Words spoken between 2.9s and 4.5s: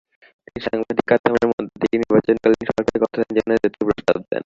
গঠনের জন্য দুটি প্রস্তাব দেন।